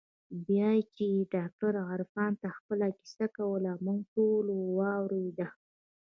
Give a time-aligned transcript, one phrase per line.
[0.47, 5.47] بيا چې دې ډاکتر عرفان ته خپله کيسه کوله موږ ټوله واورېده.